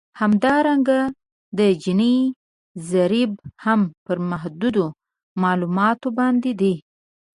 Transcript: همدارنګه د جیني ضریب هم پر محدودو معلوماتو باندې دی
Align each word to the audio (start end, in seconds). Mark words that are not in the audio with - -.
همدارنګه 0.21 0.99
د 1.57 1.59
جیني 1.81 2.15
ضریب 2.89 3.31
هم 3.65 3.81
پر 4.05 4.17
محدودو 4.31 4.85
معلوماتو 5.41 6.07
باندې 6.19 6.51
دی 6.61 6.73